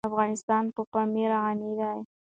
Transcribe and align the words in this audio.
افغانستان 0.09 0.63
په 0.75 0.81
پامیر 0.91 1.31
غني 1.43 1.71
دی. 1.79 1.97